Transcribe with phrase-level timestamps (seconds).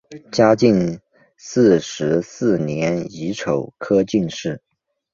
[0.31, 0.99] 嘉靖
[1.37, 4.59] 四十四年乙丑科进士。